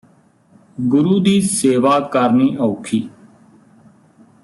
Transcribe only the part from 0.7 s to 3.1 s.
ਗੁਰੂ ਦੀ ਸੇਵਾ ਕਰਨੀ ਔਖੀ